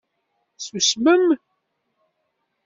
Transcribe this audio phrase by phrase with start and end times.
[0.63, 1.25] Tusmem.